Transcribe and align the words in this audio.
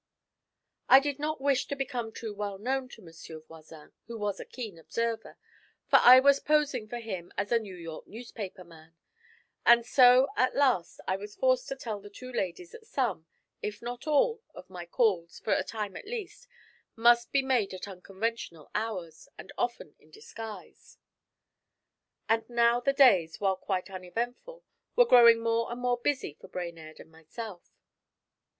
I 0.89 0.99
did 0.99 1.19
not 1.19 1.39
wish 1.39 1.67
to 1.67 1.75
become 1.75 2.11
too 2.11 2.33
well 2.33 2.57
known 2.57 2.89
to 2.89 3.03
Monsieur 3.03 3.41
Voisin, 3.41 3.93
who 4.07 4.17
was 4.17 4.39
a 4.39 4.45
keen 4.45 4.79
observer, 4.79 5.37
for 5.85 5.97
I 5.97 6.19
was 6.19 6.39
posing 6.39 6.87
for 6.87 6.97
him 6.97 7.31
as 7.37 7.51
a 7.51 7.59
'New 7.59 7.75
York 7.75 8.07
newspaper 8.07 8.63
man,' 8.63 8.95
and 9.63 9.85
so 9.85 10.29
at 10.35 10.55
last 10.55 10.99
I 11.07 11.17
was 11.17 11.35
forced 11.35 11.67
to 11.67 11.75
tell 11.75 11.99
the 12.01 12.09
two 12.09 12.31
ladies 12.33 12.71
that 12.71 12.87
some, 12.87 13.27
if 13.61 13.79
not 13.79 14.07
all, 14.07 14.41
of 14.55 14.71
my 14.71 14.87
calls, 14.87 15.37
for 15.37 15.53
a 15.53 15.63
time 15.63 15.95
at 15.95 16.07
least, 16.07 16.47
must 16.95 17.31
be 17.31 17.43
made 17.43 17.71
at 17.71 17.87
unconventional 17.87 18.71
hours, 18.73 19.29
and 19.37 19.51
often 19.55 19.93
in 19.99 20.09
disguise. 20.09 20.97
And 22.27 22.49
now 22.49 22.79
the 22.79 22.91
days, 22.91 23.39
while 23.39 23.55
quite 23.55 23.91
uneventful, 23.91 24.63
were 24.95 25.05
growing 25.05 25.41
more 25.43 25.71
and 25.71 25.79
more 25.79 25.99
busy 25.99 26.33
for 26.41 26.47
Brainerd 26.47 26.99
and 26.99 27.11
myself. 27.11 27.69